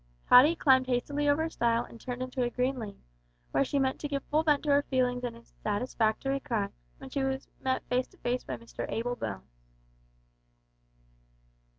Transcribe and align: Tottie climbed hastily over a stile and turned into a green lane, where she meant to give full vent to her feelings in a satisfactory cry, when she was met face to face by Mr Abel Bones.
Tottie 0.27 0.55
climbed 0.55 0.87
hastily 0.87 1.29
over 1.29 1.43
a 1.43 1.51
stile 1.51 1.83
and 1.85 2.01
turned 2.01 2.23
into 2.23 2.41
a 2.41 2.49
green 2.49 2.79
lane, 2.79 3.03
where 3.51 3.63
she 3.63 3.77
meant 3.77 3.99
to 3.99 4.07
give 4.07 4.23
full 4.31 4.41
vent 4.41 4.63
to 4.63 4.71
her 4.71 4.81
feelings 4.81 5.23
in 5.23 5.35
a 5.35 5.43
satisfactory 5.45 6.39
cry, 6.39 6.69
when 6.97 7.11
she 7.11 7.23
was 7.23 7.47
met 7.59 7.83
face 7.87 8.07
to 8.07 8.17
face 8.17 8.43
by 8.43 8.57
Mr 8.57 8.87
Abel 8.91 9.15
Bones. 9.15 9.59